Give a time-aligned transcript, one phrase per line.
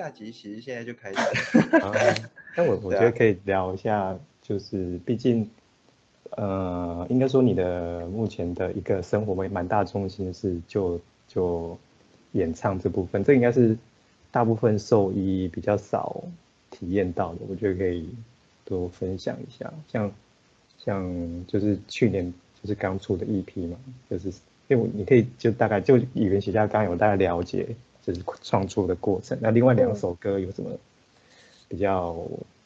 [0.00, 1.18] 下集其实现在就开始。
[1.76, 1.92] 啊，
[2.56, 5.46] 但我我觉得可以聊一下，就是毕竟，
[6.30, 11.76] 呃，应该说你的目前的一个生活蛮蛮大重心是就就
[12.32, 13.76] 演唱这部分，这应该是
[14.30, 16.24] 大部分兽医比较少
[16.70, 18.08] 体验到的，我觉得可以
[18.64, 19.70] 多分享一下。
[19.86, 20.10] 像
[20.78, 23.76] 像就是去年就是刚出的 EP 嘛，
[24.08, 24.28] 就是
[24.68, 27.68] 因为我你可以就大概就语言学家刚刚有大概了解
[28.02, 30.70] 就是创作的过程，那另外两嗯首歌有什么
[31.68, 32.16] 比较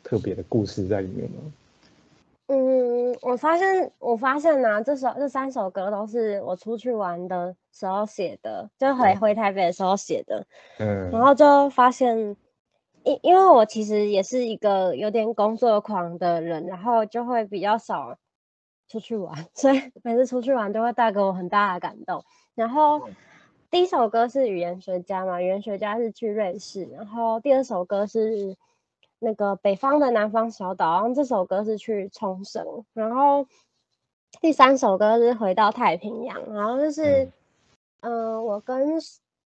[0.02, 1.52] 特别的故事在里面吗？
[2.46, 10.46] 嗯，我发现，我发现呢、这首这三首歌都是我出去玩的时候写的，就回嗯回台北的时候写的。
[10.78, 12.36] 嗯，然后就发现，
[13.02, 18.18] 因因为我其实也是一个有点工作狂的人，然后就会比较少
[18.88, 22.22] 出去玩， 所以每次出去玩都会带给我很大的感动。
[22.54, 23.08] 然后
[23.70, 28.56] 第一首歌是语言学家嘛，语言学家是去瑞士，然后第二首歌是
[29.18, 33.46] 那个北方的南方小岛，然后这首歌是去冲绳，然后
[34.40, 37.30] 第三首歌是回到太平洋，然后就是，
[38.00, 39.00] 嗯、我跟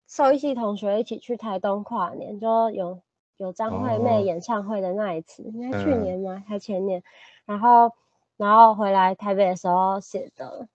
[0.06, 3.00] 兽医系同学一起去台东跨年，就有
[3.39, 6.43] 有张惠哦妹演唱会的那一次，应该去嗯年吗？
[6.47, 7.03] 还前年，
[7.47, 7.93] 然后
[8.37, 10.67] 然后回来台北的时候写的，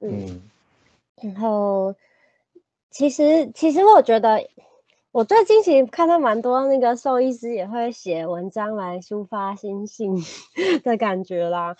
[0.00, 0.42] 嗯
[1.22, 1.94] 嗯然后
[2.90, 4.48] 其实其实我觉得，
[5.12, 10.22] 我最近其实看到蛮多那个兽医师也会写文章来抒发心性
[10.82, 11.76] 的感觉啦，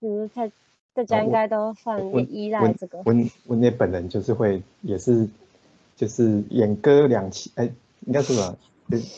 [0.00, 0.50] 就是大
[0.94, 2.00] 大家应该都算
[2.30, 3.02] 依赖温这个。
[3.04, 5.28] 温温姐本人就是会也是
[5.96, 7.70] 就是演歌两栖，哎，
[8.06, 8.56] 应该是什么？
[8.90, 8.98] 呃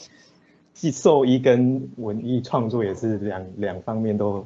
[0.75, 4.45] 既兽医跟文艺创作也是两两方面都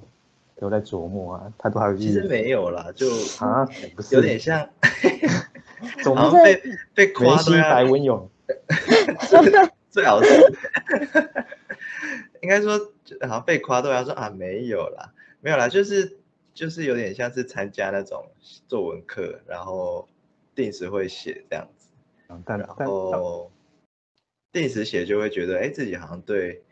[0.61, 3.07] 都在琢磨啊，他都还有其实没有啦，就
[3.41, 3.67] 啊，
[4.11, 4.69] 有点像，
[6.03, 6.63] 总好像被
[6.95, 8.31] 被梅夸西都要白文勇，
[9.91, 10.29] 最好是，
[12.43, 12.79] 应该说
[13.23, 16.19] 好像被夸都要说啊没有啦，没有啦，就是
[16.55, 18.31] 就是有点像是参加那种
[18.69, 20.09] 作文课，然后
[20.55, 21.89] 定时会写这样子，
[22.47, 23.51] 然后
[24.53, 26.63] 定时写就会觉得哎自己好像对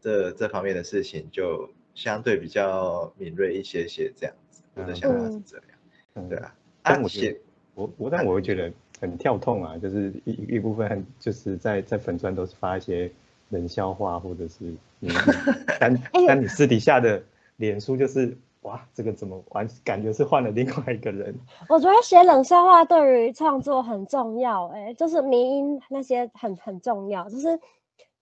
[0.00, 5.66] 这这方面的事情就相对比较敏锐一些些这样子，我的想法是这样，
[6.14, 7.40] 嗯对啊，但我觉啊写得
[7.74, 13.10] 我我但我会觉得很跳痛啊，就是一一部分很就是在在粉砖都是发一些
[13.48, 14.74] 冷笑话，或者是
[15.80, 17.22] 但哎但你私底下的
[17.56, 21.34] 脸书就是哇，这个怎么完感觉是换了另外一个人，
[21.68, 27.58] 我觉得写冷笑话对于创作很重要、欸，就是迷音那些很很重要，就是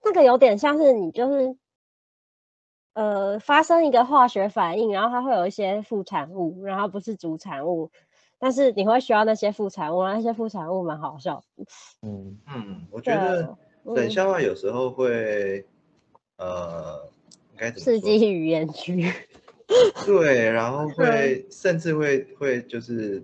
[0.03, 1.55] 那个有点像是你就是
[2.93, 7.91] 呃发生一个化学反应，然后它会有一些副产物，然后不是主产物，
[8.41, 11.63] 但是你会需要那些副产物，那些副产物蛮好笑的。
[12.01, 15.63] 嗯嗯，我觉得冷嗯笑话有时候会，
[16.37, 17.07] 呃，
[17.51, 17.99] 应该怎么刺？
[17.99, 19.13] 激语言区，
[20.07, 23.23] 对，然后 会甚至会会就是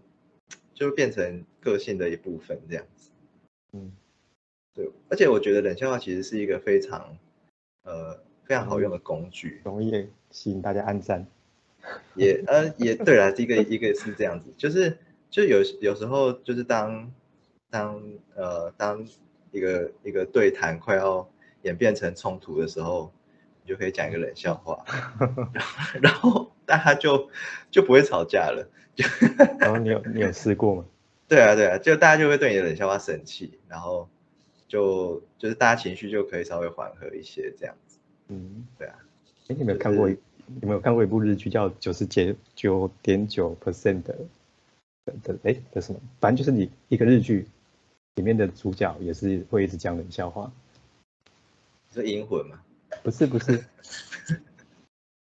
[0.75, 3.09] 就变成个性的一部分这样子。
[3.73, 3.91] 嗯
[4.75, 7.17] 对，而且我觉得冷笑话其实是一个非常
[7.85, 11.25] 呃非常好用的工具，容易吸引大家按赞，
[12.13, 14.95] 也呃也对啦，一个一个是这样子，就是
[15.29, 17.11] 就有有时候就是当
[17.69, 18.01] 当
[18.35, 19.05] 呃当
[19.51, 21.27] 一个一个对谈快要
[21.63, 23.11] 演变成冲突的时候，
[23.63, 24.83] 你就可以讲一个冷笑话，
[25.53, 27.29] 然后然后大家就
[27.69, 28.67] 就不会吵架了。
[29.59, 30.85] 然后你有你有试过吗？
[31.27, 34.07] 对啊，对啊，就大家就会对你的冷笑话生气，然后
[34.67, 37.99] 就就是大家情绪就可以稍微缓和一些这样子。
[38.29, 38.95] 嗯，对啊。
[39.49, 40.17] 哎，你有没有看过一
[40.61, 44.17] 有没有看过一部日剧叫《九十九九点九 percent 的
[45.07, 47.47] 的的哎的什么，反正就是你一个日剧
[48.15, 50.51] 里面的主角也是会一直讲冷笑话，
[51.93, 52.59] 是银魂吗？
[53.03, 53.63] 不是不是，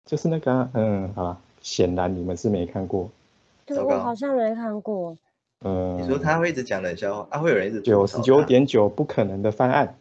[0.05, 3.11] 就是那个啊嗯，好了，显然你们是没看过，
[3.67, 5.17] 对我好像没看过。
[5.65, 7.39] 嗯，你说他会一直讲冷笑话啊？
[7.41, 8.07] 会有人一直九？
[8.07, 9.97] 十九点九不可能的翻案，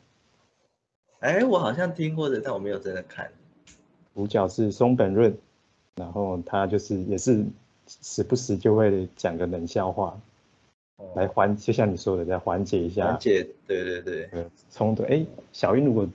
[1.20, 3.32] 哎，我好像听过的，但我没有真的看。
[4.16, 5.38] 主角是松本润，
[5.96, 7.46] 然后他就是也是
[8.02, 10.18] 时不时就会讲个冷笑话
[10.98, 11.06] 哦。
[11.16, 13.08] 来缓，就像你说的，来缓解一下。
[13.08, 15.04] 缓解，对对对，呃冲突。
[15.04, 16.08] 哎，小英如果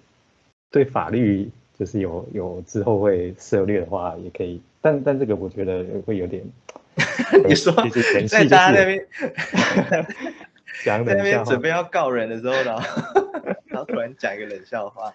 [0.71, 6.43] 对法律就是有有之后会涉猎的话，也可以，但但这个我觉得会有点，
[7.47, 7.73] 你说
[8.29, 9.07] 在大家那边
[10.85, 12.77] 讲在那冷笑话，边准备要告人的时候，然
[14.17, 15.13] 讲一个冷笑话，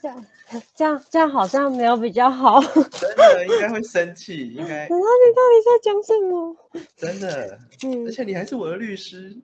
[0.00, 0.26] 这样
[0.74, 2.60] 这样这样好像没有比较好。
[2.90, 6.56] 真的应该会生气，应该然后你到底在讲什么？
[6.96, 9.36] 真的，嗯而，且你还是我的律师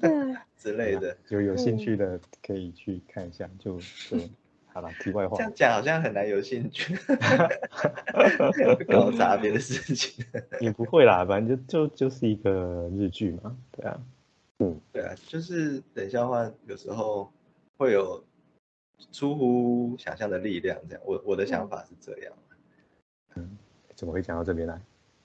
[0.00, 0.10] 对，
[0.58, 1.16] 之类的。
[1.28, 4.18] 就有兴嗯趣的可以去看一下，就就
[4.72, 4.88] 好了。
[5.00, 6.96] 题外话这，样讲好像很难有兴趣，
[8.88, 10.24] 搞砸别的事情。
[10.60, 14.00] 也不会啦，反正就就就是一个日剧嘛，对啊，
[14.58, 17.32] 嗯对啊，就是冷笑话有时候
[17.76, 18.22] 会有
[19.12, 21.02] 出乎想象的力量，这样。
[21.04, 22.32] 我我的想法是这样。
[23.36, 23.56] 嗯，
[23.94, 24.80] 怎么会讲到这边来？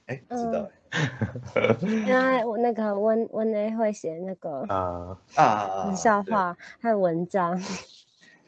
[0.07, 0.69] 哎，不知道
[1.81, 7.59] 因为我那个温温 A 会写那个啊、哎啊，冷笑话还有文章，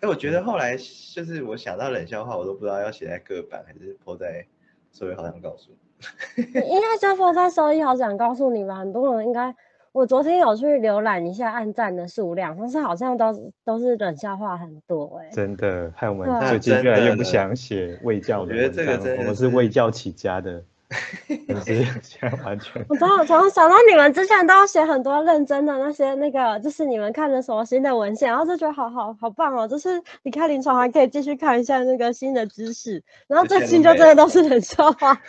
[0.01, 4.45] 哎，我觉得后来就是我想到冷笑话，我都不知道要写在各版还是抛在
[4.91, 6.43] 所以好想告诉你。
[6.43, 9.55] 应该就放在收益好想告诉你吧，很多人应该。
[9.97, 20.63] 我昨天有去浏览一下暗赞的数量，但是好像都是都是冷笑话很多哎、真的，害我们最近越来越不想写卫教的我觉得这个真的我们是是卫教起家的，
[21.49, 35.19] 就是现在完全我突然突然想到你们之前都要写很多认真的那些那个，就是你们看的什么新的文献，然后就觉得好好好棒哦，就是你看临床还可以继续看一下那个新的知识，然后最近就真的都是冷笑话。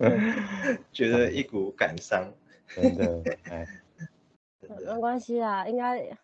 [0.90, 2.24] 觉得一股感伤。
[2.74, 3.66] 真的，哎，
[4.86, 6.16] 没关系啦，应该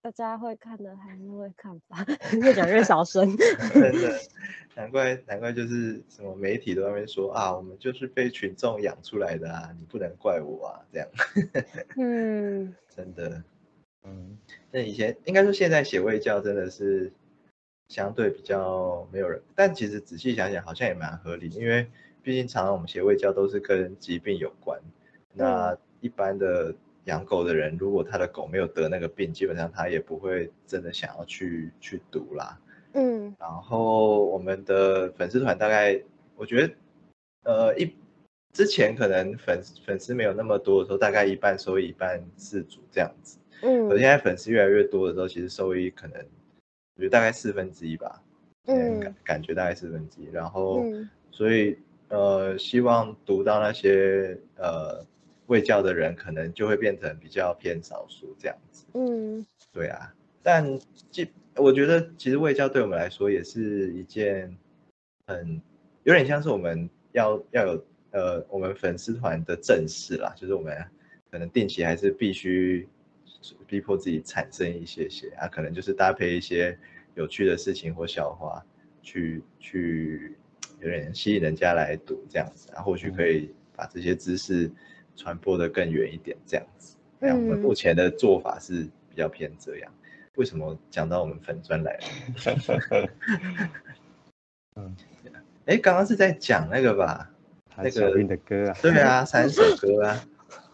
[0.00, 2.04] 大家会看的还是会看吧，
[2.42, 3.36] 越讲越小声。
[3.72, 4.18] 真的，
[4.74, 11.08] 难怪难怪就是什么媒体都在那边说啊，我们就是被群众养出来的啊，你不能怪我啊，这样
[11.96, 13.42] 嗯，真的。
[14.04, 14.38] 嗯，
[14.70, 17.12] 那以前应该说现在写卫教真的是
[17.88, 21.88] 相对比较没有人，但其实仔细想想好像也蛮合理，因为
[22.22, 24.80] 毕竟常常我们写卫教都是跟疾病有关，
[25.32, 32.58] 那一般的养狗的人，如果他的狗没有得那个病，基本上他也不会真的想要去去读啦。
[32.94, 36.02] 嗯然后我们的粉丝团大概，
[36.34, 36.74] 我觉得，
[37.44, 37.94] 呃，一
[38.52, 43.38] 之前可能粉粉丝没有那么多的时候，大概一半收益，一半自主这样子。
[43.62, 46.18] 嗯可现在粉丝越来越多的时候，其实收益可能，
[46.96, 48.22] 我觉得大概四分之一吧，
[48.66, 50.26] 嗯，感嗯感觉大概四分之一。
[50.32, 51.78] 然后，嗯所以
[52.08, 55.04] 呃，希望读到那些呃
[55.46, 58.84] 卫教的人，可能就会变成比较偏少数这样子。
[58.94, 60.78] 嗯对啊，但
[61.10, 64.56] 基我觉得其实卫教对我们来说也是一件
[65.26, 65.60] 很
[66.04, 70.76] 有点像是我们要要有呃我们粉丝团的正事啦，就是我们
[71.30, 72.88] 可能定期还是必须
[73.66, 76.78] 逼迫自己产生一些些啊，可能就是搭配一些
[77.14, 78.64] 有趣的事情或笑话
[79.02, 80.36] 去去
[80.80, 84.70] 有点吸引人家来读这样子，然后或许可以把这些知识
[85.16, 86.96] 传播的更远一点这样子。
[87.20, 89.90] 哎，我们嗯目前的做法是比较偏这样。
[90.36, 93.08] 为什么讲到我们粉砖来了？
[94.76, 94.94] 嗯，
[95.64, 97.30] 哎，刚刚是在讲那个吧？
[97.74, 100.24] 韩小韵的歌啊，对啊， 三首歌啊。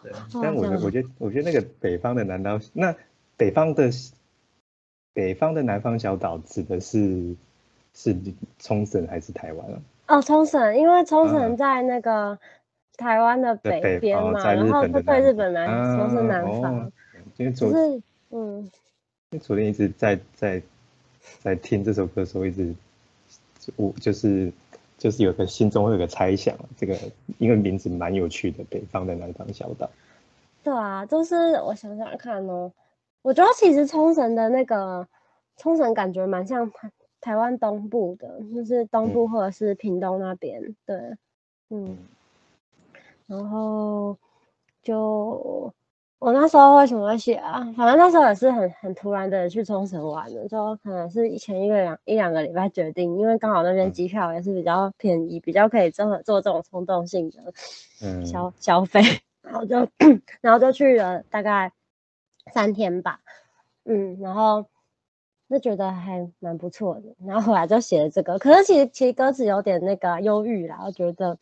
[0.03, 2.95] 对，但我觉得，我觉得，我觉得那个北方的南岛，那
[3.37, 3.89] 北方的
[5.15, 7.37] 北方的南方小岛指的是
[7.95, 8.17] 是
[8.59, 9.81] 冲绳还是台湾啊？
[10.09, 12.37] 哦，冲绳，因为冲嗯绳在那个
[12.97, 16.93] 台湾的北边哦嘛，然后在日本的它对日本来说是啊南方哦，
[17.37, 18.59] 因为昨是嗯
[19.31, 20.63] 因为昨天一直在在
[21.41, 22.75] 在听这首歌的时候，一直
[23.77, 24.53] 我就是
[24.99, 26.97] 就是有个心中会有个猜想，这个
[27.39, 29.89] 因为名字蛮有趣的，北方的南方小岛。
[30.63, 32.73] 对啊，就是我想想看哦，
[33.23, 35.09] 我觉得其实冲绳的那个
[35.57, 41.17] 冲绳感觉蛮像台台湾东部的，就是东部或者是屏东那边，对，
[41.71, 41.97] 嗯，
[43.27, 44.17] 然后
[44.83, 45.73] 就
[46.19, 47.61] 我那时候为什么会写啊？
[47.77, 57.53] 反正那时候也是很很突然的去冲绳玩的，就可能是前一个两一两个礼拜决定，因为刚好那边嗯机票也是比较便宜，比较可以这么做这种冲动性的
[58.03, 59.01] 嗯，消消费。
[59.43, 59.89] 然后就
[60.41, 61.73] 然后就去了大概
[62.53, 63.19] 三天吧，
[63.85, 64.67] 嗯，然后
[65.51, 71.37] 就觉得还蛮不错的，然后后来就写了这个，可是其实其实歌词有点那个忧郁啦，我觉得，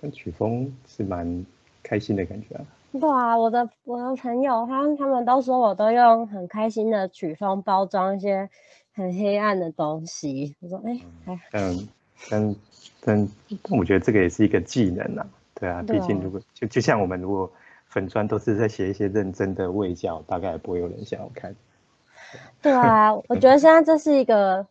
[0.00, 1.44] 但曲风是蛮
[1.82, 2.64] 开心的感觉啊。
[2.92, 8.48] 对啊，我的我的朋友他他们都说我都用很开心的曲风包装一些
[8.94, 11.88] 很黑暗的东西，我说哎，还嗯，
[12.30, 12.56] 但
[13.04, 13.28] 但
[13.62, 17.50] 但我觉得这个也是一个技能啊，对啊，对啊毕竟如果就就像我们如果
[17.88, 21.54] 粉砖都是在写一些认真的味教，大概不会有人想要看。
[22.60, 24.66] 对啊，我觉得现在这是一个，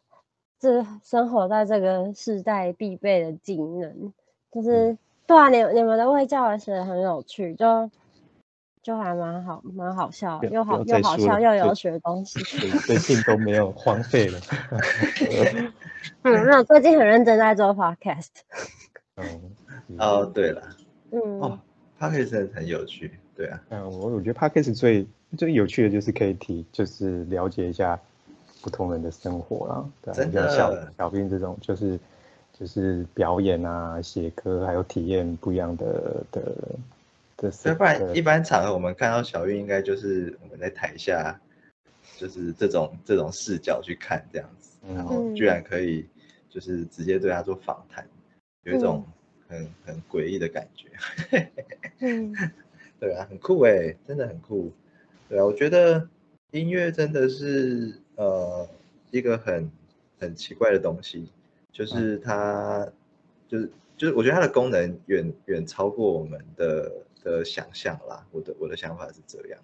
[0.59, 4.11] 这生活在这个时代必备的技能，
[4.51, 7.89] 就是对啊，你你们的卫教也写得很有趣，就
[8.81, 12.39] 就还蛮好，蛮好笑，又好又好笑，又有对学东西。
[12.43, 14.39] 最最近都没有荒废了。
[16.23, 18.27] 嗯，那我最近很认真在做 podcast。
[19.17, 19.41] 嗯，
[19.99, 20.61] 哦，对了，
[21.11, 21.59] 嗯，哦
[21.99, 25.05] p o d c a s 真的很有趣，对啊，嗯，我我觉得 podcast 最
[25.37, 27.99] 最有趣的就是可以提，就是了解一下
[28.61, 30.47] 不同人的生活啦，对啊，真像
[30.97, 31.99] 小兵这种，就是
[32.59, 36.41] 就是表演啊、写歌，还有体验不一样的的
[37.37, 37.77] 的要生。
[37.77, 41.39] 不然一般场合我们看到小玉，应该就是我们在台下，
[42.17, 46.03] 就是这种这种视角去看这样子，然后居然可以
[46.49, 48.03] 就是直接对他做访谈，
[48.63, 49.05] 有一种
[49.47, 50.87] 很很诡异的感觉。
[51.99, 52.33] 嗯
[52.99, 54.71] 对啊，很酷哎，真的很酷。
[55.29, 56.09] 对啊，我觉得
[56.49, 58.67] 音乐真的是呃
[59.11, 59.69] 一个很
[60.19, 61.29] 很奇怪的东西，
[61.77, 62.91] 就是它
[63.47, 66.91] 就是就是我觉得它的功能远远超过我们的
[67.23, 68.25] 的想象啦。
[68.31, 69.59] 我的我的想法是这样，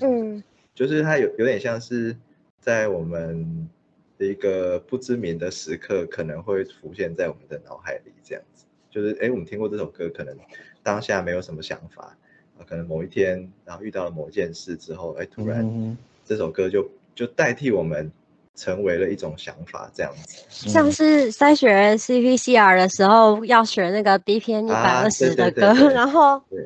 [0.00, 0.40] 嗯
[0.72, 2.16] 就是它有有点像是
[2.60, 3.68] 在我们
[4.16, 8.64] 的一个不知名的时刻，可能会浮现在我们的脑海里这样子。
[8.88, 10.38] 就是哎，我们听过这首歌，可能
[10.84, 12.16] 当下没有什么想法。
[12.58, 18.10] 啊，可能某一天，然后遇到了某件事之后，哎，突然嗯这首歌就就代替我们
[18.56, 20.44] 成为了一种想法，这样子。
[20.48, 26.58] 像是在学 CPCR 的时候要学那个 BPM 一百啊二十的对对对歌，对然后对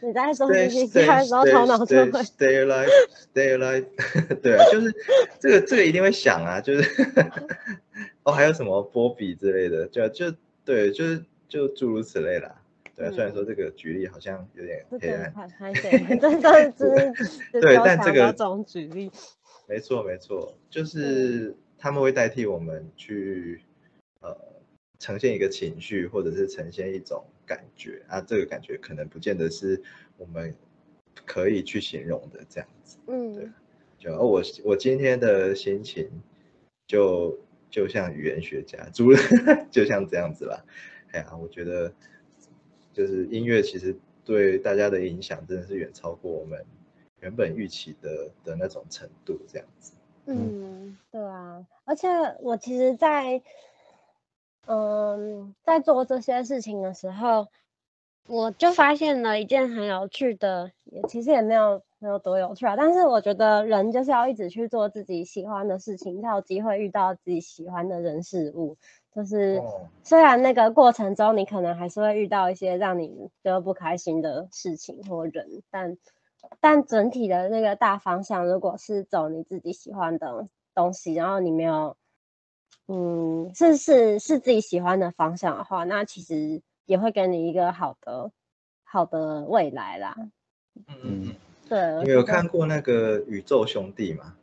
[0.00, 2.88] 你在说，stay CPCR 的时候，头脑就会 stay alive
[3.32, 3.84] stay alive，
[4.42, 4.94] 对啊，就是
[5.38, 6.90] 这个这个一定会想啊，就是
[8.24, 10.34] 哦，还有什么波比之类的，就就
[10.64, 12.54] 对，就是就诸如此类啦。
[12.96, 15.98] 对啊，虽然说这个举例好像有点这个黑暗，还还谁？
[16.20, 17.10] 这这这
[17.60, 19.10] 对但这个这种举例，
[19.66, 23.62] 没错，没错，就是他们会代替我们去
[24.20, 24.36] 呃
[24.98, 29.82] 呈现一个情绪，或者是呈现一种感觉啊，这个感觉可能不见得是
[30.16, 30.54] 我们
[31.24, 32.98] 可以去形容的这样子。
[33.06, 33.48] 嗯对
[33.98, 36.10] 就哦，我我今天的心情
[36.86, 37.38] 就
[37.70, 39.16] 就像语言学家，诸如
[39.70, 40.62] 就像这样子啦。
[41.12, 41.92] 哎呀，我觉得
[42.92, 46.64] 就是音乐其实对大家的影响真的是远超过我们
[47.24, 49.94] 原本预期的的那种程度，这样子。
[50.26, 52.06] 嗯，对啊，而且
[52.40, 53.40] 我其实在，
[54.66, 57.48] 嗯，在做这些事情的时候，
[58.28, 68.76] 我就发现了一件很有趣的，也其实也没有没有多有趣啊，但是我觉得人就是要一直去做自己喜欢的事情，才有机会遇到自己喜欢的人事物。
[69.14, 75.96] 就是哦虽然那个过程中你可能还是会遇到一些让你觉得不开心的事情或人，但
[76.60, 81.96] 但整体的那个大方向，如果是走你自己喜欢的东西，然后你没有，
[82.88, 88.30] 嗯，是是是自己喜欢的方向的话，那其实也会给你一个好的
[88.84, 90.16] 好的未来啦。
[90.88, 91.34] 嗯。
[91.66, 94.34] 对，你有看过那个宇宙兄弟吗？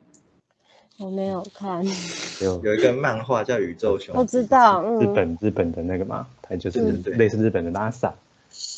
[0.98, 1.86] 我没有看，
[2.42, 8.12] 有有一个漫画叫《宇宙兄弟》，我知道，嗯，日本日本的那个嘛，它就是类似日本的 NASA，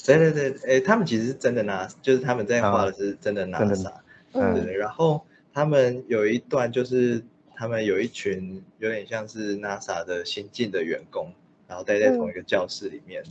[0.05, 3.91] 对对对，哎，他们其实是真的 NASA，就是他们在画的是真的 NASA，
[4.33, 4.77] 嗯对对。
[4.77, 7.23] 然后他们有一段就是
[7.55, 11.33] 他们有一群有点像是 NASA 的新进的员工，
[11.67, 13.23] 然后待在同一个教室里面，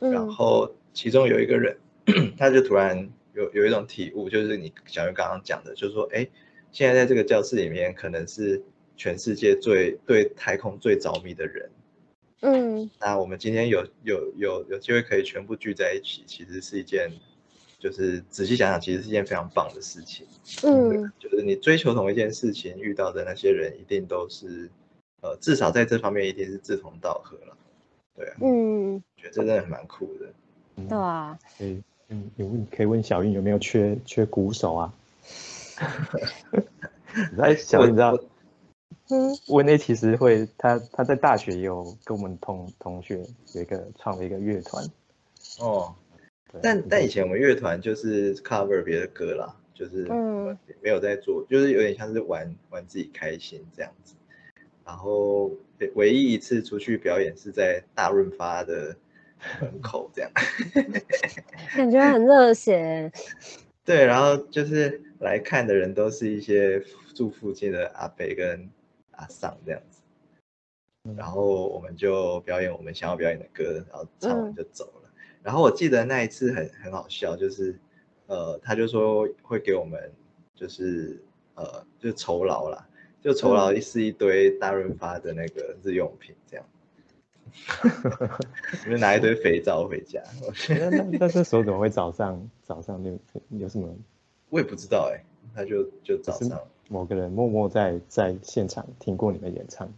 [0.00, 1.76] 然嗯后其中有一个人，
[2.36, 6.26] 他就突然有有一种体悟，就是你小云刚刚讲的，就是说，哎，
[6.72, 8.62] 现在在这个教室里面，可能是
[8.96, 11.70] 全世界最对太空最着迷的人。
[12.46, 17.10] 嗯那我们今天有有有有机会可以全部聚在一起，其实是一件，
[17.78, 20.26] 就是仔细想想，其实是一件非常棒的事情。
[20.62, 24.68] 嗯就是你追求同一件事情，遇到的那些人一定都是，
[25.22, 27.56] 呃，至少在这方面一定是志同道合了。
[28.14, 30.26] 对啊，嗯，觉得这真的蛮酷的。
[30.86, 34.92] 对啊，可以，嗯，有问可以问小韵有没有缺缺鼓手啊？
[37.40, 38.18] 哎，小韵你知道我
[39.10, 43.22] 嗯温 A 其实会，他他在大学也有跟我们同同学
[43.54, 44.84] 有一个创了一个乐团，
[45.60, 45.94] 哦，
[46.50, 54.14] 对但但以前我们乐团就是 cover 别的歌啦，就是嗯没有在做，就是有点像是玩玩自己开心这样子。
[54.86, 55.50] 然后
[55.94, 58.94] 唯一一次出去表演是在大润发的
[59.60, 60.30] 门口这样。
[61.76, 63.10] 感觉很热血。
[63.84, 66.82] 对，然后就是来看的人都是一些
[67.14, 68.68] 住附近的阿北跟
[69.24, 70.02] 阿桑这样子。
[71.16, 75.10] 然后我们就表演我们想要表演的歌，然后唱完就走了。
[75.42, 77.78] 然后我记得那一次很很好笑，就是
[78.26, 80.12] 呃，他就说会给我们
[80.54, 81.22] 就是
[81.54, 82.86] 呃就酬劳啦，
[83.22, 86.66] 就酬劳是一堆大润发的那个日用品这样。
[88.86, 93.18] 我就拿一堆肥皂回家，我觉得那那那这时候怎么会早上早上有
[93.50, 93.94] 有什么
[94.48, 95.22] 我也不知道哎、
[95.54, 99.88] 他就就早上某个人默默在在现场听过你们演唱？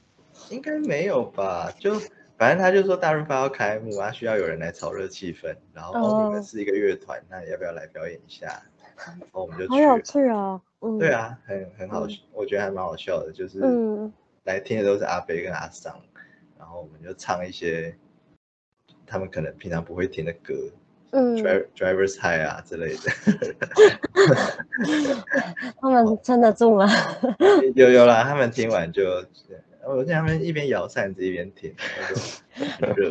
[0.50, 1.73] 应该没有吧？
[1.78, 1.99] 就
[2.37, 5.57] 反正他就说大润发要开幕啊，需要有人来炒热气氛。
[5.73, 8.62] 然后哦，你们哦是一个乐团，那要不要来表演一下？
[8.97, 10.25] 然后我们就好有去了。
[10.25, 10.61] 趣哦。
[10.81, 14.12] 嗯，对，啊，很很好嗯，我觉得还蛮好笑的，就是嗯
[14.45, 15.99] 来听的都是阿飞跟阿桑，
[16.59, 17.97] 然后我们就唱一些
[19.07, 20.55] 他们可能平常不会听的歌
[21.18, 23.11] 嗯，，Driver Drivers High 啊之类的。
[25.80, 26.87] 他们撑得住吗？
[27.75, 29.25] 有有啦，他们听完就，
[29.88, 31.75] 我见他们一边摇扇子一边听。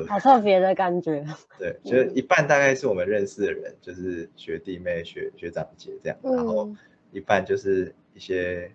[0.08, 1.26] 好特别的感觉。
[1.58, 6.78] 对，就是一半大概是我们认识的人，就是学弟妹、学学长姐这样，然后嗯
[7.12, 8.70] 一半就是一些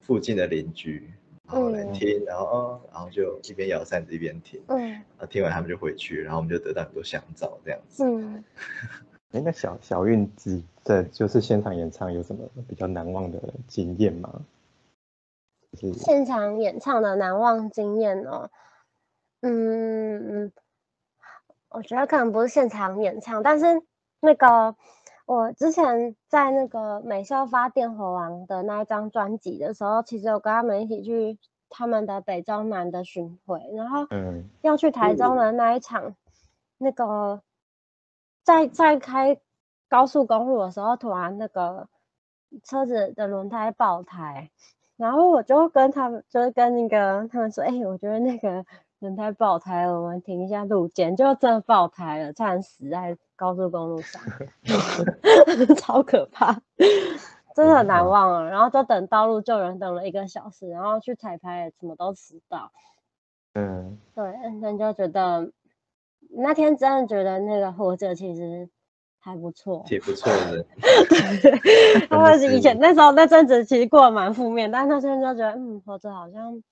[0.00, 1.10] 附近的邻居，
[1.46, 8.04] 然后来嗯听，然后哦，然后就一边摇扇子一边听，嗯然后听完他们就回去，然后我们就得到很多香皂这样子。
[8.04, 8.44] 嗯，
[9.32, 14.42] 哎，那小小韵子的就是现场演唱有什么比较难忘的经验吗？
[15.76, 18.50] 就是现场演唱的难忘经验哦。
[19.42, 20.50] 嗯，
[21.68, 23.66] 我觉得可能不是现场演唱，但是
[24.20, 24.74] 那个
[25.26, 34.48] 我之前在那个美秀发电火王的那一张专辑的时候，其实我跟他们一起去他们的北中南的巡回，然后嗯。
[34.62, 36.14] 要去台中的那一场，
[36.78, 37.42] 那个
[38.42, 39.38] 在在开
[39.88, 41.88] 高速公路的时候，突然那个
[42.62, 44.50] 车子的轮胎爆胎，
[44.96, 48.64] 然后我就跟他们，就是跟那个他们说，哎、我觉得那个
[49.00, 54.22] 轮胎爆胎了，我们停一下路肩，就真的爆胎了，差点死在高速公路上，
[55.76, 56.60] 超可怕，
[57.54, 58.42] 真的很难忘啊。
[58.48, 62.72] 然后就等道路救援等了一个小时，然后去彩排什么都迟到。
[63.54, 65.50] 嗯，对，那就觉得
[66.30, 68.68] 那天真的觉得那个活着其实
[69.18, 69.82] 还不错。
[69.86, 70.64] 挺不错的，
[72.08, 76.62] 他们是以前那时候那阵子其实过得蛮负面，但是那阵就觉得嗯，活着好像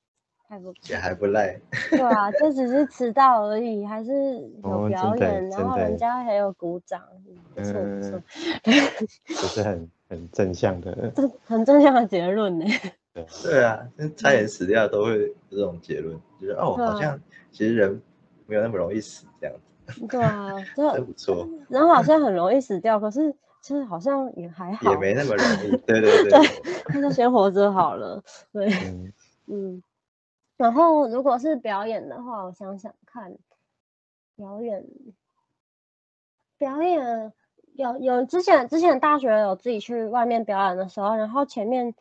[0.55, 0.97] 还不也。
[0.97, 1.61] 还不赖。
[1.91, 4.13] 对啊，这只是迟到而已，还是
[4.63, 8.23] 有表演，然后人家还有鼓掌，嗯不错不错，
[9.27, 12.65] 就是很很正向的， 这很正向的结论呢。
[13.43, 18.01] 对啊，那差点死掉都会有这种结论，就是哦，啊好像其实人
[18.47, 25.77] 没有那么容易死这样子，对啊， 就真不错，人好像很容易死掉，可是其实好像也还好，也没那么容易。
[25.87, 26.41] 对对对，
[26.95, 28.23] 那就先活着好了。
[28.53, 28.69] 对。
[28.87, 29.13] 嗯
[29.47, 29.83] 嗯，
[30.57, 33.37] 然后如果是表演的话，我想想看，
[34.37, 34.85] 表演
[36.57, 37.33] 表演
[37.75, 41.95] 有有之前之前大学有自己去外面表演的时候，然后前面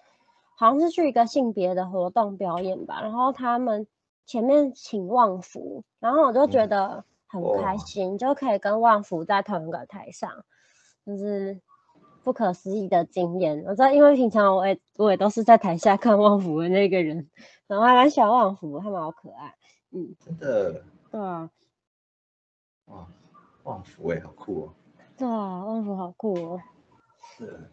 [0.56, 3.88] 好像是去一个性别的活动表演吧，然后他们
[4.26, 10.46] 前面请旺福，然后我就觉嗯得很开哇心，就可以跟旺福在同一个台上，
[11.06, 11.60] 就是
[12.24, 13.64] 不可思议的经验。
[13.66, 17.28] 我知道，因为平常我也我也都是在台下看旺福的那个人，
[17.74, 19.56] 然后还蛮喜欢旺福，他们好可爱。
[19.92, 21.50] 嗯，真的对啊，
[22.86, 23.08] 哇，
[23.64, 24.74] 旺福哎，好酷哦。
[25.18, 26.62] 对啊，旺福好酷哦。
[27.38, 27.70] 是，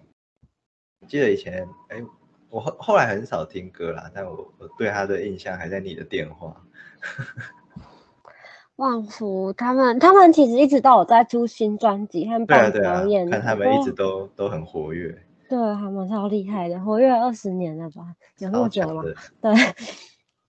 [1.00, 2.02] 我记得以前哎，
[2.50, 6.64] 我后后来很少听歌啦，但我我对他的印象还在你的电话。
[8.76, 18.14] 旺福他们他们其实一直都有在出新专辑和对啊办对啊表演，，看他们一直都都很活跃，对他们超厉害的，活跃二十年了吧？
[18.38, 19.02] 有那么久吗？
[19.40, 19.52] 对，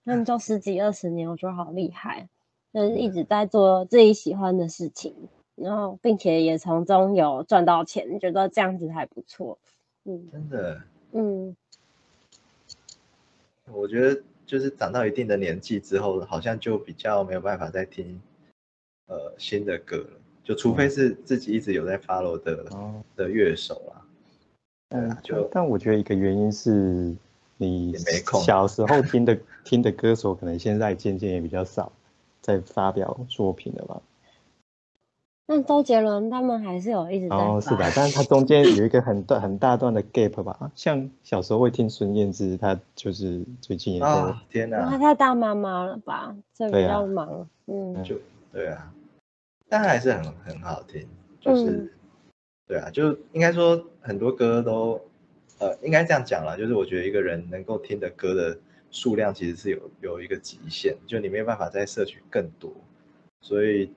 [0.05, 2.29] 他们就十几二十年，我觉得好厉害，
[2.71, 5.15] 就是一直在做自己喜欢的事情，
[5.55, 9.57] 然后并且也从中有赚到钱，觉得这样子还不错。
[10.05, 10.81] 嗯真的，
[11.13, 11.55] 嗯，
[13.71, 18.21] 我觉得就是长到一定的年纪之后，好像就比较没有办法再听
[19.07, 24.00] 呃新的歌了，就除非是自己一直有在 follow 的哦，的乐手啦。
[24.91, 27.15] 对但啊，就但我觉得一个原因是
[27.57, 31.91] 你没空小时候听的听的歌手，可能现在渐渐也比较少
[32.41, 34.01] 在发表作品了吧？
[35.47, 40.71] 那周杰伦他们还是有一直在哦，是发的，但是他中间有一个很段很大段的 gap 吧。
[40.75, 47.47] 像小时候会听孙燕姿，她就是最近也在啊，天因为她，太大妈妈了吧，这比较忙。
[47.65, 48.15] 嗯就
[48.53, 48.93] 对啊，
[49.67, 51.05] 但还是很很好听，
[51.41, 51.89] 就是、嗯
[52.71, 54.93] 对啊，就应该说很多歌都，
[55.59, 58.57] 呃，应该这样讲啦，就是我觉得一个人能够听的歌的
[58.91, 62.71] 数量其实是有有一个极限，就你没有办法再摄取更多，
[63.41, 63.91] 所以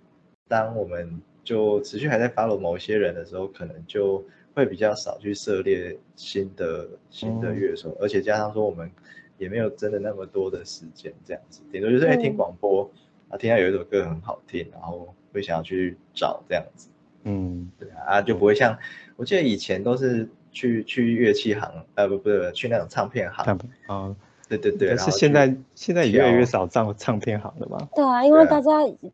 [0.49, 4.25] 当我们就持续还在 follow 某些人的时候，可能就
[4.57, 8.91] 会比较少去涉猎新的新的嗯乐手，而且加上说我们
[9.39, 12.91] 也没有真的那么多的时间这样子，顶多就是哎、听嗯广播
[13.29, 16.89] 啊，听到有一首歌很好听，然后会想要去找这样子。
[17.25, 17.71] 嗯。
[17.79, 18.79] 对啊，啊就不会像
[19.17, 24.15] 我记得以前都是去去乐器行，呃不不不，去那种唱片行，吧啊，
[24.49, 27.89] 对对对，是现在现在也越来越少唱唱片行了嘛。
[27.95, 28.71] 对啊，因为大家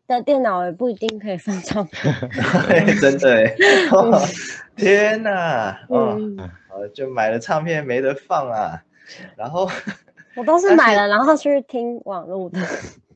[0.07, 2.13] 的电脑也不一定可以放唱片。
[2.99, 3.55] 真的哎，
[4.75, 6.37] 天哪，哦，嗯，
[6.69, 8.83] 呃就买了唱片没得放啊，
[9.37, 9.69] 然后
[10.35, 12.59] 我都是买了然后去听网络的。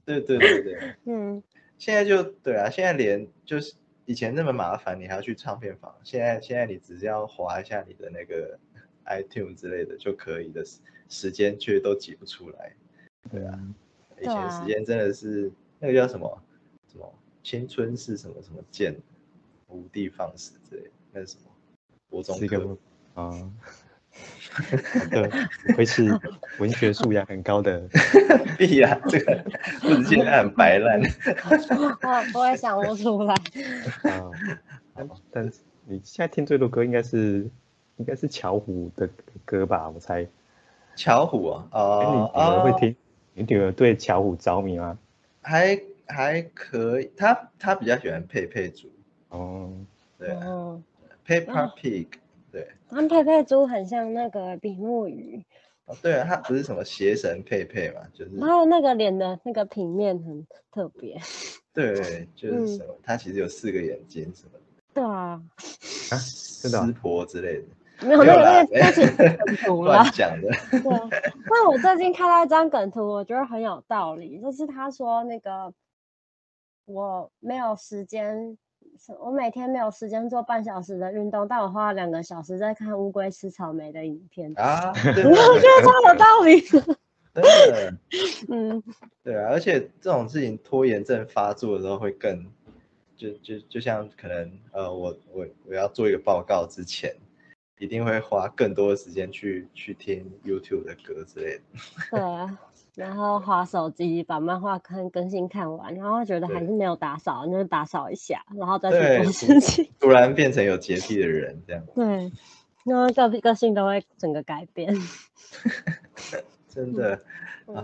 [0.05, 1.41] 对对对对，嗯，
[1.77, 3.73] 现在就对啊，现在连就是
[4.05, 8.57] 以前那么麻烦，你还要去唱片房，现在现在你只是要划一下你的那个
[9.05, 12.75] iTunes 之类的就可以的时时间，却都挤不出来。
[13.31, 13.59] 对啊，
[14.21, 16.43] 以前时间真的是那个叫什么
[16.91, 17.13] 什么
[17.43, 18.95] 青春是什么什么剑，
[19.67, 21.51] 无地放矢之类的，那是什么？
[22.09, 22.77] 国中课
[23.15, 23.51] 啊，
[24.55, 25.29] 好的，
[25.67, 26.17] 不愧是
[26.59, 27.81] 文学素养很高的。
[28.57, 29.43] 必啊，这个
[29.83, 31.01] 我只记得它很白烂。
[31.01, 33.33] 我我也想不出来。
[34.03, 34.31] 啊，
[34.95, 37.49] 但但是你现在听最多歌应该是
[37.97, 39.09] 应该是巧虎的
[39.43, 39.89] 歌吧？
[39.93, 40.25] 我猜。
[40.95, 42.95] 巧虎啊，哎，你哦女儿会哦，听？
[43.33, 44.97] 你女儿对巧虎着迷吗？
[45.41, 48.89] 还还可以，她她比较喜欢佩佩猪，
[49.29, 49.73] 哦，
[50.17, 50.81] 对啊哦
[51.27, 52.07] ，，Peppa Pig，
[52.55, 55.43] 对，他们佩佩猪很像那个比目鱼，
[55.87, 61.19] 哦对啊，他不是什么邪神佩佩嘛，就是然后那个脸的那个平面很特别。
[61.73, 64.61] 对，就是嗯什么，他其实有四个眼睛什么的，
[64.93, 65.43] 对啊，
[66.61, 67.59] 真的啊湿婆之类
[67.99, 69.85] 的，没有那个那个那是梗图。
[70.13, 70.47] 讲的，
[70.81, 71.09] 对啊，
[71.49, 75.73] 但我最近看到一张梗图，我觉得很有道理，就是他说那个
[76.85, 78.57] 我没有时间，
[79.19, 86.97] 我每天没有时间做半小时的运动，但我花了两个小时在看乌龟吃草莓的影片，啊， 对我觉得超有道理的。
[87.35, 87.97] 真的，
[88.47, 88.83] 嗯，
[89.21, 92.45] 对啊，而且这种事情拖延症发作的时候会更，
[93.17, 97.13] 就就就像可能呃，我我我要做一个报告之前，
[97.77, 101.63] 一定会花更多的时间去去听 YouTube 的歌之类的。
[102.11, 102.57] 对啊。
[102.95, 109.89] 然后划手机把漫画看更新看完，然后觉得还是没有打扫，那就打扫一下，然后再去做 事情。
[109.99, 112.31] 突然变成有洁癖的人，这样对，
[112.85, 114.95] 然后个个性都会整个改变。
[116.69, 117.21] 真的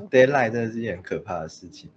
[0.10, 1.90] ，deadline 真的是一件很可怕的事情。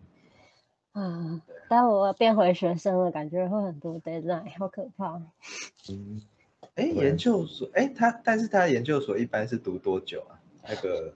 [0.92, 5.20] 啊，但我变回学生了，感觉会很多 deadline，好可怕。
[5.90, 6.22] 嗯，
[6.76, 10.38] 哎，研究所，哎，他但是他的研究所一般是读多久啊？
[10.68, 11.12] 那个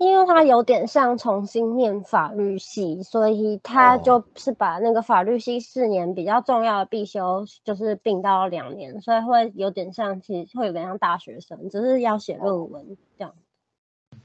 [0.00, 4.02] 因为他有点像重新念法律系，所以他哦。
[4.02, 13.34] 就是把那个法律系四年比较重要的必修，就是并到两年，所以会有点像，其实会有点像大学生，只是要写论文这样。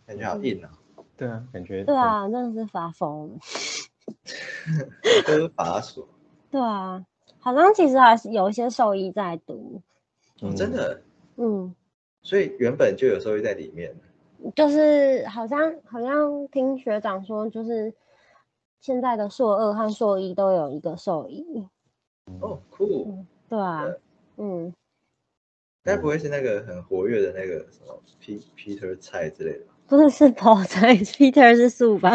[0.07, 0.71] 感觉好硬啊，
[1.17, 3.37] 对啊，感觉对啊，真的是发疯。
[5.27, 6.07] 都是法所，
[6.49, 7.05] 对啊，
[7.39, 9.81] 好像其实还是有一些兽医在读，
[10.55, 11.01] 真的，
[11.35, 11.75] 嗯，
[12.21, 13.93] 所以原本就有兽医在里面。
[14.53, 17.93] 就是好像好像听学长说，就是
[18.79, 21.67] 现在的硕二和硕一都有一个兽医，
[22.41, 23.87] 哦，酷，对啊，
[24.37, 24.73] 嗯，
[25.83, 29.73] 该不会是那个很活跃的那个什么 P Peter 蔡之类的吧？
[29.87, 32.11] 不是是泡菜，Peter 是树吧？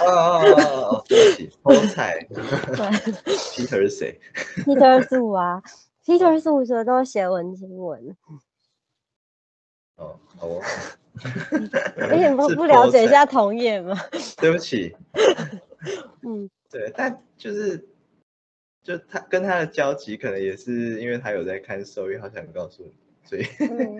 [0.00, 2.36] 哦哦哦哦哦，对不起，Paul 蔡对，
[3.56, 4.20] Peter 是谁
[4.64, 5.62] ？，Peter 树啊
[6.04, 8.14] ，Peter 树说都写文青文，
[9.96, 10.60] 哦，好哦，
[11.96, 13.96] 而且 不是不了解一下同业吗？
[14.38, 14.94] 对不起，
[16.22, 17.88] 嗯，对，但就是
[18.82, 22.92] 就他跟他的交集，可能也是因为他有在看兽医，好想告诉你，
[23.24, 23.98] 所以嗯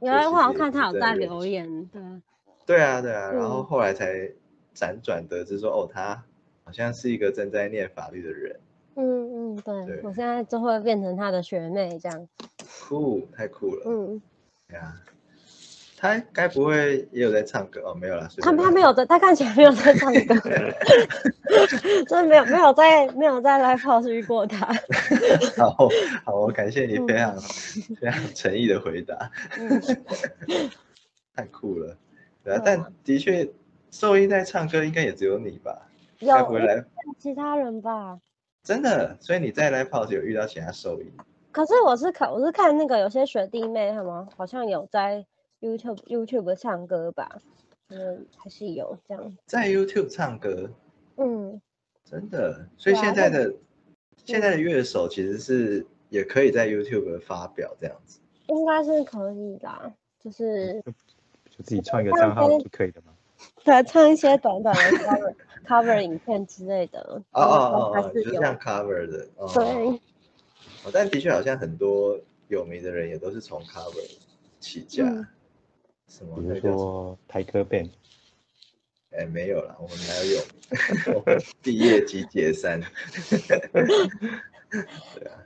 [0.00, 2.22] 有就人我好像看他有在留言，对啊，
[2.66, 3.64] 对啊对啊，然后嗯。
[3.64, 4.30] 后来才
[4.74, 6.24] 辗转得知说，哦，他
[6.64, 8.58] 好像是一个正在念法律的人，
[8.96, 9.86] 嗯嗯，对。
[9.86, 10.00] 对。
[10.02, 12.28] 我现在就会变成他的学妹这样，
[12.88, 14.20] 酷，太酷了，嗯，
[14.68, 14.94] 对啊，
[15.96, 17.94] 他该不会也有在唱歌哦？
[17.94, 20.34] 没有啦，他他没有在，他看起来没有在唱歌，
[22.08, 24.66] 真的没有没有在没有在 live house 遇过他。
[25.56, 25.88] 好
[26.24, 27.36] 好，我感谢你非常、
[28.00, 29.80] 非常诚意的回答，嗯，
[31.34, 31.96] 太酷了，
[32.42, 33.48] 对啊，但的确，
[33.90, 35.88] 兽医在唱歌应该也只有你吧？
[36.18, 36.84] 有该不会来
[37.18, 38.18] 其他人吧？
[38.62, 39.16] 真的？
[39.20, 41.12] 所以你在 live house 有遇到其他兽医？
[41.52, 45.24] 可是我是看我是看那个有些学弟妹他们好像有在
[45.60, 47.40] YouTube YouTube 唱歌吧，
[47.88, 49.36] 嗯，还是有这样。
[49.46, 50.70] 在 YouTube 唱歌，
[51.16, 51.60] 嗯，
[52.04, 52.68] 真的？
[52.76, 53.54] 所以现在的、
[54.24, 58.20] 现在的嗯乐手其实是也可以在 YouTube 发表这样子。
[58.46, 60.82] 应该是可以啦，就是
[61.50, 63.12] 就自己创一个账号就可以了吗。
[63.64, 65.34] 对唱一些短短的 cover
[65.66, 67.00] cover 影片之类的，
[67.32, 68.10] 哦哦哦。
[68.14, 69.26] 就是像 cover 的。
[69.36, 69.64] 哦、对，
[70.84, 74.18] 哦，但的确好像很多有名的人也都是从 cover
[74.60, 75.04] 起家。
[75.04, 75.26] 嗯
[76.08, 76.60] 什么比如？
[76.60, 77.90] 说台科 band，
[79.10, 82.80] 哎，没有啦，我们哪有毕业即解散。
[83.70, 85.44] 对啊，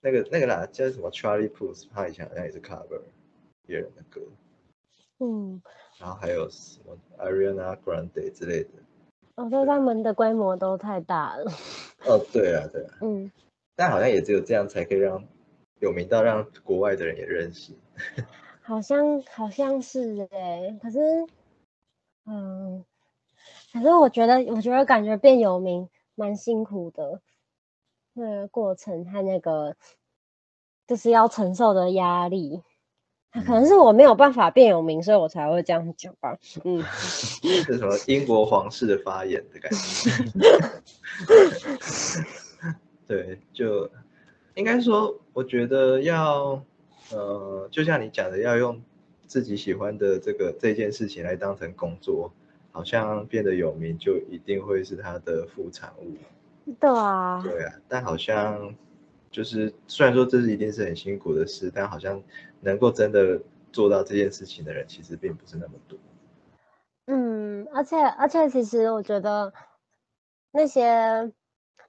[0.00, 3.00] 那个那个啦，叫什么 Charlie Puth，他以前好像也是 cover
[3.66, 4.20] 别人的歌，
[5.20, 5.60] 嗯，
[5.98, 8.70] 然后还有什么 Ariana Grande 之类的。
[9.36, 11.52] 我觉得他们的规模都太大了。
[12.06, 13.30] 哦，对啊，对啊， 嗯，
[13.74, 15.22] 但好像也只有这样才可以让
[15.80, 17.72] 有名到让国外的人也认识。
[18.66, 20.98] 好像好像是哎、可是，
[22.26, 22.84] 嗯，
[23.72, 27.20] 可是我觉得，我觉得感觉变有名蛮辛苦的，
[28.12, 29.76] 那个过程和那个
[30.88, 32.60] 就是要承受的压力，
[33.32, 36.36] 可能是我没有办法变有名，所以我才会这样讲吧。
[36.64, 40.10] 嗯， 是什么英国皇室的发言的感觉？
[43.06, 43.88] 对，就
[44.56, 46.60] 应该说，我觉得要，
[47.12, 48.82] 呃，就像你讲的，要用
[49.26, 52.32] 自己喜欢的这个这件事情来当成工作，
[52.72, 56.16] 好像变得有名就一定会是它的副产物。
[56.80, 58.74] 对啊，对啊，但好像
[59.30, 62.22] 就是虽然说这是一定是很辛苦的事，但好像
[62.60, 63.40] 能够真的
[63.72, 65.98] 做到这件事情的人，其实并不是那么多。
[67.06, 69.52] 嗯，而且而且，其实我觉得
[70.50, 71.32] 那些，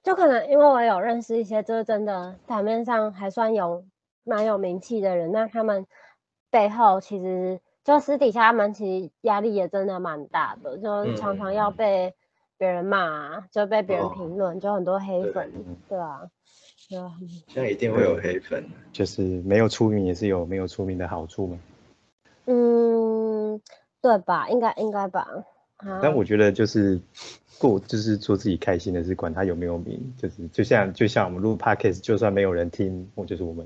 [0.04, 3.84] 就可能因为我有认识一些，就是真的台面上还算有
[4.28, 5.86] 蛮有名气的人，那他们
[6.50, 12.14] 背后其实就私底下他们其实压力也真的蛮大的，就常常要嗯被
[12.56, 16.20] 别人骂啊，就被别人哦评论，就很多黑对粉，嗯对啊，
[17.46, 18.64] 现在一定会有黑粉。
[18.92, 21.58] 就是没有出名也是有没有出名的好处嘛。
[22.46, 23.60] 嗯，
[24.00, 24.48] 对吧？
[24.48, 25.26] 应该应该吧。
[25.76, 27.00] 啊但我觉得就是
[27.58, 33.64] 过就是做自己开心的事，管他有没有名，就是就像就像我们录 podcast，就算没有人听，我就是我们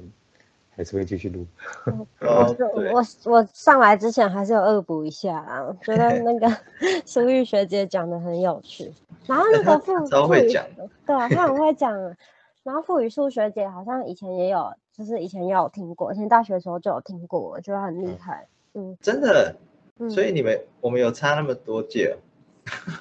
[0.74, 1.46] 还是会继续录。
[2.20, 6.48] 哦，就对，我我上来之前还是有恶补一下啊，我觉得 那个
[7.04, 8.92] 苏玉学姐讲的很有趣，
[9.26, 10.64] 然后那个傅都会讲
[11.06, 12.16] 对啊，她很会讲啊。
[12.62, 18.46] 然后傅语数学姐好像以前也有，就是以前也有听过，以前大学的时候就有听过，我觉得很厉害。
[18.74, 19.54] 嗯真的。
[19.98, 22.16] 嗯，所以你们我们有差那么多届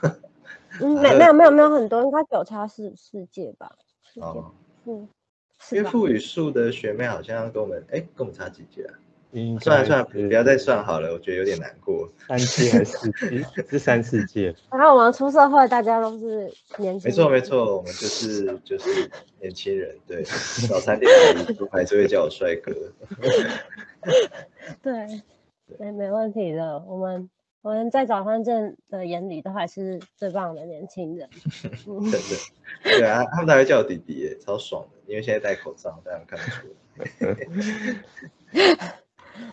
[0.02, 0.12] 哦
[0.82, 3.72] 嗯没没有没有没有很多，应该只有差四四届吧？
[4.14, 4.52] 四届，哦，
[4.86, 5.08] 嗯？
[5.72, 8.94] 因为副语数的学妹好像跟我们，哎，跟我们差几届啊？
[9.34, 12.12] 应算了算了，不要再算好了，我觉得有点难过。
[12.28, 13.46] 三届还是四届？
[13.70, 14.54] 是三四届。
[14.70, 20.22] 然后我们出社会，大家都是年轻没错没错，我们就是 就是年轻人，对，
[20.68, 22.74] 早餐店阿姨还是会叫我帅哥。
[24.82, 24.94] 对，
[25.80, 26.80] 没没问题的。
[26.86, 27.30] 我们
[27.62, 31.30] 我们在早餐店的眼里都还是最棒的年轻人。
[31.88, 36.68] 嗯 真的，对啊，他们都还会叫我弟弟耶，超爽的，因为现在戴口罩，大家看得出
[38.54, 38.96] 来。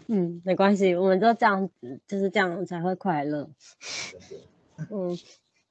[0.06, 3.50] 嗯，没关系，我们就这样子，就是这样才会快乐。
[4.88, 5.18] 嗯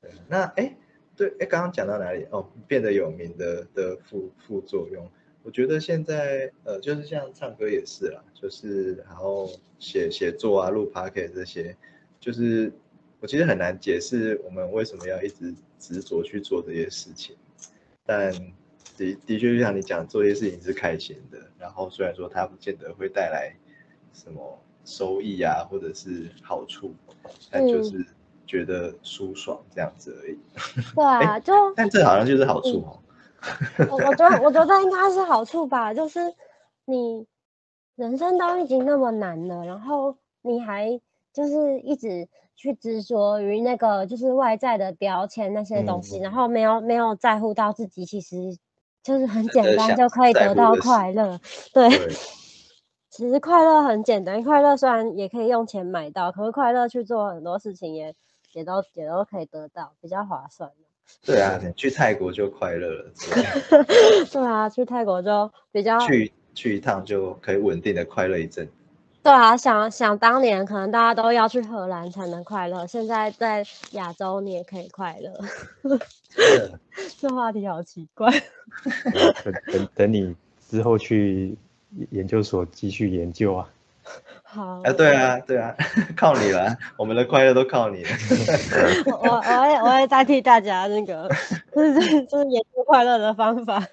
[0.02, 0.76] 对那哎，
[1.16, 2.26] 对，哎，刚刚讲到哪里？
[2.32, 5.10] 哦，变得有名的的副副作用，
[5.44, 11.78] 我觉得现在呃，就是像唱歌也是啦，就是然后写写作啊、录 p o c a s t 这些，
[12.20, 12.70] 就是
[13.22, 17.38] 我其实很难解释我们为什么要一直执着去做这些事情，
[18.06, 18.34] 但
[18.96, 23.54] 的的确就像你讲，做一些事情是开心的，然后虽然说它不见得会带来
[24.14, 26.94] 什么收益啊，或者是好处，
[27.52, 28.06] 但就嗯是
[28.46, 30.38] 觉得舒爽这样子而已。
[30.96, 33.00] 对啊，就但这好像就是好处哦。
[33.90, 36.20] 我我觉得我觉得应该是好处吧，就是
[36.86, 37.28] 你
[37.96, 41.00] 人生都已经那么难了，然后你还
[41.34, 48.58] 就是一直去执着于那个就是外在的标签那些东西，嗯然后没有没有在乎到自己，其实
[49.08, 51.40] 就是很简单就可以得到快乐，
[51.74, 52.10] 对，对，
[53.10, 58.14] 其实快乐很简单，快乐虽然也可以用钱买到，可是快乐去做很多事情也
[58.52, 60.70] 也都也都可以得到，比较划算。
[61.26, 63.14] 对啊，你去泰国就快乐了，
[64.30, 68.70] 对啊，去泰国就比较去去一趟就可以稳定的快乐一阵。
[69.28, 73.62] 对啊，想想当年可能大家都要去荷兰才能快乐，现在在
[73.92, 75.38] 亚洲你也可以快乐。
[77.20, 78.32] 这话题好奇怪。
[79.44, 80.34] 等等等你
[80.70, 81.58] 之后去
[82.12, 83.68] 研究所继续研究啊。
[84.44, 85.76] 好，啊，对啊，对啊，
[86.16, 88.10] 靠你了，我们的快乐都靠你了。
[89.08, 91.30] 我我我会我会代替大家那个，
[91.76, 93.86] 就是就是研究快乐的方法。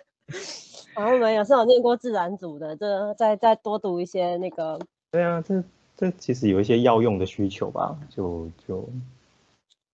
[0.94, 4.79] 然后我们有时候有念过自然组的，这再再多读一些那个，
[5.14, 5.62] 对啊，这
[5.96, 8.85] 这其实有一些药用的需求吧，就就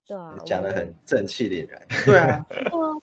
[0.06, 1.86] 对啊，讲的很正气凛然。
[2.06, 2.46] 对啊，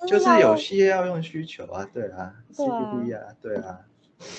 [0.08, 2.74] 就是有些要用需求啊，对啊对啊
[3.06, 3.80] ，CBD 啊，对啊，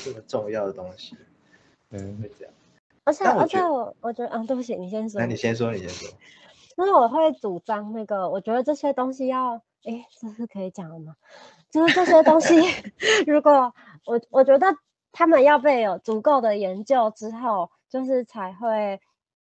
[0.04, 1.16] 这么重要的东西
[1.94, 2.52] 嗯会这样。
[3.04, 5.26] 而且而且我觉我我觉得嗯，对不起，你先说那。
[5.28, 6.10] 你先说，你先说。
[6.76, 11.14] 就是我会主张那个，我觉得这些东西要，哎，这是可以讲的吗？
[11.70, 12.56] 就是这些东西，
[13.24, 13.72] 如果
[14.04, 14.66] 我我觉得
[15.18, 19.00] 他们要被有足够的研究之后，就是才会，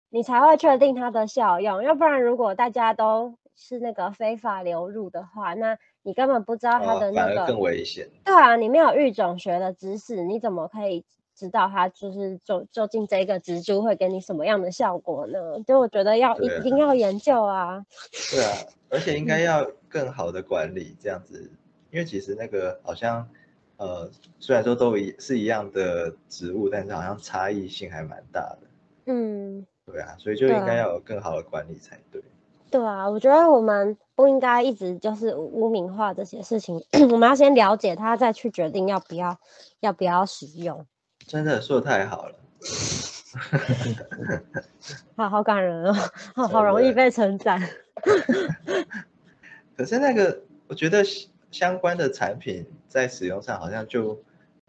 [0.09, 1.83] 你才会确定它的效用。
[1.83, 8.09] 要不然，如果大家都是那个非法流入的话，那你根本不知道它哦的那个，更危险。
[8.25, 15.39] 对啊，你没有育种学的知识，你怎么可以知道它就是究究竟这个植株会给你什么样的效果呢？
[15.67, 17.85] 就我觉得要一定要研究啊。
[18.31, 18.51] 对啊，
[18.89, 21.51] 而且应嗯该要更好的管理这样子，
[21.91, 23.29] 因为其实那个好像，
[23.77, 24.09] 呃，
[24.39, 28.59] 虽然说都一是一样的植物，但是好像差异性还蛮大的。
[29.05, 32.21] 嗯，对啊，所以就应该要有更好的管理才对。
[32.69, 39.39] 对啊，我觉得我们不应该一直就是污名化这些事情， 我们要先了解它，再去决定要不要
[39.79, 40.85] 要不要使用。
[41.25, 42.35] 真的说的太好了，
[45.15, 45.93] 好好感人哦，
[46.35, 47.61] 好好容易被称赞。
[49.77, 51.03] 可是那个我觉得
[51.51, 54.19] 相相关的产品在使用上好像就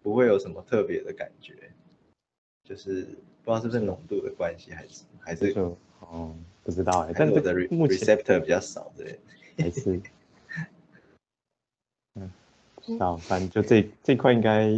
[0.02, 1.54] 不会有什么特别的感觉，
[2.64, 3.02] 就是
[3.44, 9.04] 不知道是不是浓度的关系，还是还是就哦不知道哎，但我的 re, receptor 比较少的。
[9.58, 10.00] 还是，
[12.14, 12.30] 嗯，
[12.76, 14.70] 不知道，反正就这这块应该，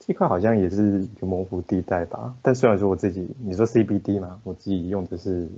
[0.00, 2.34] 这块好像也是一个模糊地带吧。
[2.42, 5.48] 但虽然说我自己，你说 CBD 嘛，我自己用的是，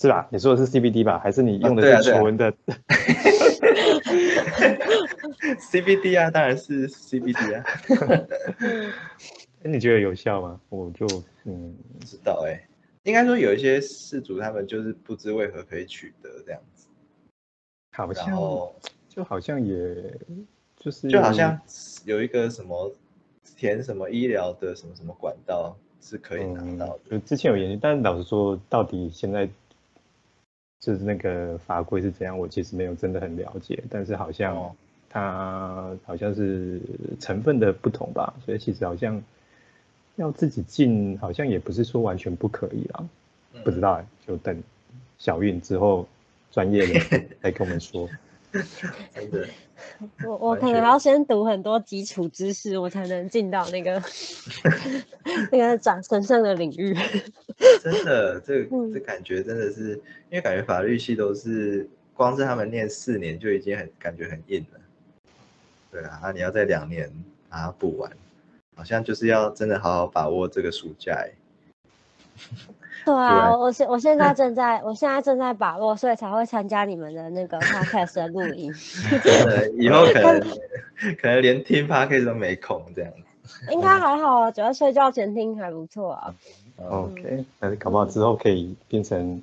[0.00, 0.26] 是吧？
[0.32, 1.18] 你说的是 CBD 吧？
[1.20, 2.52] 还是你用的是纯的？
[5.58, 7.64] CBD 啊，当然是 CBD 啊，
[9.62, 10.60] 那 你觉得有效吗？
[10.68, 11.06] 我就
[11.44, 12.60] 嗯，不知道哎、
[13.04, 16.86] 应该说有一些事主他们就是不知为何可以取得这样子，
[17.96, 18.74] 然好像后
[19.08, 19.74] 就好像也
[20.76, 21.58] 就是就好像
[22.04, 22.92] 有一个什么
[23.56, 29.48] 填什么医疗的什么什么管道是可以拿嗯到的，就之前有研究，但是老实说，到底现在
[30.82, 33.82] 就是那个法规是怎样，我其实没有真的很了解。
[33.88, 34.76] 但是好哦像
[35.08, 36.80] 它好像是
[37.20, 39.22] 成分的不同吧，所以其实好像
[40.16, 43.08] 要自己进，好像也不是说完全不可以啦。
[43.64, 44.60] 不知道哎，就等
[45.18, 46.08] 小运之后
[46.50, 48.08] 专业的来跟我们说。
[49.14, 49.46] 真的
[50.24, 54.00] 我我可能要先读很多基础知识，我才能进到那个
[55.50, 56.94] 那个转神圣的领域。
[57.82, 59.94] 真的，这嗯这感觉真的是，
[60.30, 64.80] 因为感觉法律系都是光是他们念四年就已经很感觉很硬了。
[65.90, 67.10] 对啊，那你要在两年
[67.48, 68.12] 把它补完，
[68.76, 71.32] 好像就是要真的好好把握这个暑假欸。
[73.04, 78.72] 对啊，然我我现我现在正在我现在正在把握，所以才会参加你们的那个 podcast 的录音。
[79.24, 80.40] 真的，以后可能
[81.20, 83.18] 可能连听 podcast 都没空这样子。
[83.72, 86.34] 应该还好啊，主要睡觉前听还不错啊。
[86.76, 89.42] 哦 OK，但是搞不好之后可以变成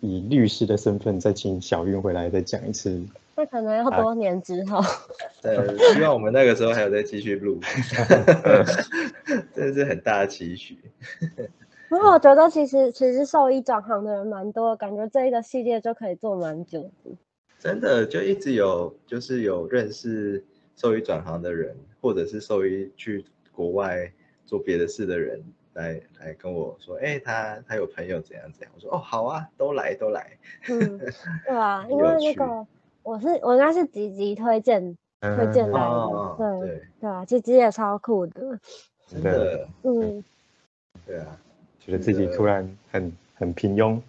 [0.00, 3.02] 以律师的身份再请小运回来再讲一次。
[3.34, 4.80] 那可能要多年之后。
[5.42, 5.56] 对，
[5.92, 7.58] 希望我们那个时候还有再继续录，
[9.54, 10.78] 真的是很大的期许。
[11.88, 17.16] 不过我觉得其实其实兽医转行的人蛮多，感觉这一个系列就可以做蛮久的。
[17.58, 20.44] 真的就一直有，就是有认识
[20.76, 24.12] 兽医转行的人，或者是兽医去国外
[24.44, 25.42] 做别的事的人，
[25.74, 30.36] 来来跟我说，哎、他他有朋友怎样怎样，我说哦好啊，都来都来，
[30.68, 30.98] 嗯，
[31.46, 32.66] 对啊， 因为那个
[33.02, 38.58] 我是我应该是吉吉推荐推荐来的，哦对对，对啊，吉吉也超酷的。
[39.06, 40.22] 真的，嗯，
[41.06, 41.40] 对啊，
[41.86, 44.00] 觉得自己突然很很平庸。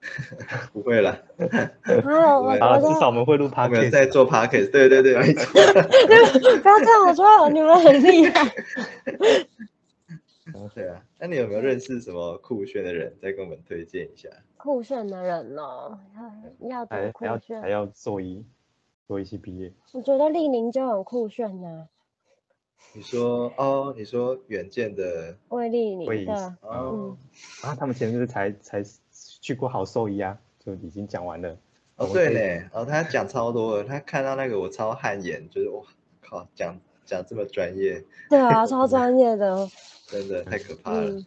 [0.72, 5.52] 不会啦，还有至少我们会录 podcast，在做 podcast，对对对，没错，
[6.62, 8.46] 不要这样，我觉得你们很厉害。
[10.54, 14.28] 哦，对啊，那你有没有认识什么酷炫的人，再跟我们推荐一下？
[14.56, 15.98] 酷炫的人哦，
[16.62, 17.60] 要要多酷还还要炫。
[17.60, 17.68] 还？
[17.68, 18.44] 要做一
[19.06, 21.86] 做一期毕业，我觉得丽宁就很酷炫呐、
[22.94, 27.16] 你说哦，你说远见的魏丽宁会议对，哦
[27.62, 28.82] 啊，他们前阵子才才
[29.40, 31.56] 去过好兽医啊，就已经讲完了。
[31.96, 35.82] 哦，对嘞，哦，他讲超多的，他看到那个我超汗颜，就是哇
[36.20, 39.68] 靠，讲讲这么专业，对啊，超专业的。
[40.06, 41.10] 真的太可怕了。
[41.10, 41.26] 嗯，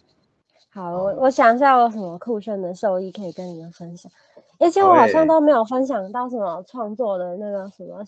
[0.71, 4.11] 好，我我想一下，我有什么酷炫的兽医可以跟你们分享？
[4.57, 8.03] 而且我好像都没有分享到什么创作的那个什么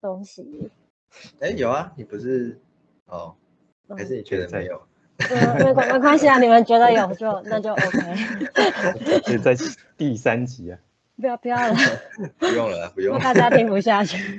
[0.00, 0.70] 东西。
[1.40, 2.60] 哎，有啊，你不是
[3.08, 3.34] 哦？
[3.96, 4.80] 还是你觉得没有？
[5.30, 9.56] 嗯，没关没关系啊， 你们觉得有就那就 OK，在
[9.96, 10.78] 第三集啊，
[11.20, 11.74] 不要不要了，
[12.38, 14.18] 不用了，不用了，大家听不下去。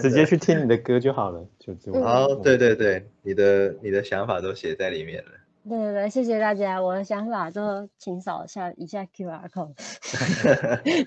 [0.00, 1.92] 直接去听你的歌就好了，就就。
[1.92, 5.30] 嗯哦，对对对，你的你的想法都写在里面了。
[5.68, 9.74] 对对对，谢谢大家，我的想法就请扫下一下 QR code，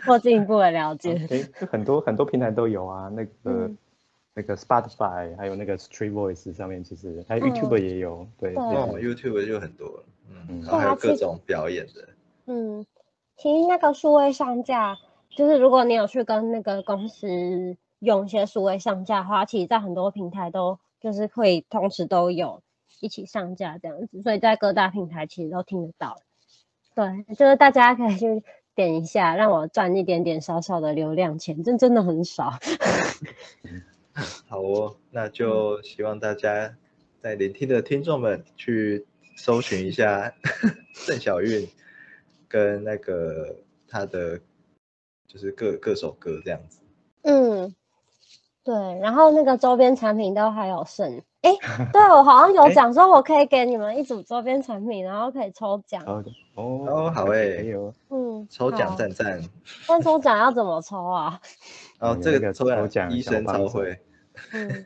[0.05, 1.27] 做进一步的了解。
[1.59, 3.77] 就很多很多平台都有啊，那个、嗯
[4.35, 7.53] 那个 Spotify，还有那个 Street Voice 上面其实还有嗯。
[7.53, 10.61] YouTube 也有，对，对哦，YouTube 就很多了，嗯，嗯。
[10.63, 12.09] 然后还有各种表演的，
[12.45, 12.85] 嗯，
[13.37, 14.97] 其实那个数位上架，
[15.29, 22.61] 就是如果你有去跟那个公司用一些数位上架的话，其实在很多平台都就是会同时都有
[22.99, 26.17] 一起上架这样子，所以在各大平台其实都听得到。
[26.95, 28.43] 对，就是大家可以去
[28.75, 32.53] 点一下，让我赚一点点小小的流量钱，这真的很少。
[34.47, 36.75] 好哦，那嗯就希望大家
[37.21, 39.05] 在聆听的听众们去
[39.35, 40.33] 搜寻一下
[41.07, 41.67] 郑小韵
[42.47, 43.55] 跟那个
[43.87, 44.39] 他的
[45.27, 46.79] 就是各各首歌这样子。
[47.23, 47.73] 嗯，
[48.63, 51.23] 对，然后那个周边产品都还有剩。
[51.41, 51.51] 哎，
[51.91, 56.03] 对我好像有 诶讲说，我可以给你们一组周边产品，然后可以抽奖。
[56.05, 56.23] 哦
[56.55, 59.41] 哦哦好可以欸可以哦，嗯，抽奖好赞赞，
[59.87, 61.41] 但抽奖要怎么抽啊？
[62.03, 63.97] 哦，这个抽抽奖医生超会，
[64.51, 64.85] 嗯，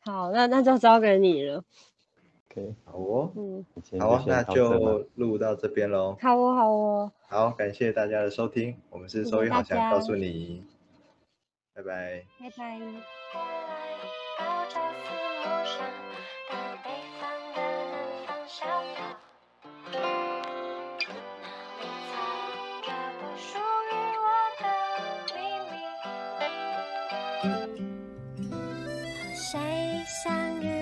[0.00, 1.64] 好，那那就交给你了。
[2.48, 3.66] OK，好哦，嗯，
[3.98, 6.16] 好啊，那就录到这边喽。
[6.20, 10.64] 好哦，好哦，好，感谢大家的收听，我们是收音好想告诉你，
[11.74, 12.24] 拜拜。
[12.38, 12.78] 拜拜。
[27.40, 27.48] 和
[29.34, 29.58] 谁
[30.24, 30.77] 相遇？